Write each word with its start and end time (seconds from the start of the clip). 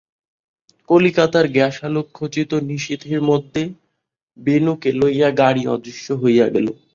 কলিকাতার 0.89 1.45
গ্যাসালোকখচিত 1.47 2.51
নিশীথের 2.69 3.19
মধ্যে 3.29 3.63
বেণুকে 4.37 4.89
লইয়া 4.99 5.29
গাড়ি 5.39 5.63
অদৃশ্য 5.67 6.07
হইয়া 6.21 6.47
গেল। 6.53 6.67